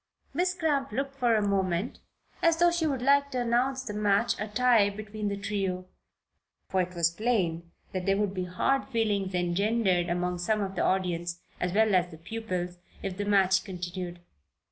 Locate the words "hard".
8.45-8.87